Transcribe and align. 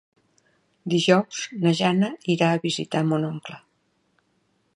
Dijous 0.93 1.43
na 1.65 1.75
Jana 1.81 2.09
irà 2.37 2.49
a 2.55 2.63
visitar 2.67 3.07
mon 3.13 3.29
oncle. 3.33 3.61